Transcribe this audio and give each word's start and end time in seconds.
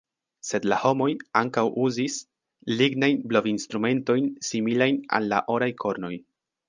Sed 0.51 0.63
la 0.71 0.77
homoj 0.83 1.09
ankaŭ 1.41 1.63
uzis 1.83 2.15
lignajn 2.79 3.21
blov-instrumentojn 3.33 4.33
similajn 4.49 4.99
al 5.19 5.29
la 5.35 5.43
oraj 5.59 5.71
kornoj. 5.85 6.13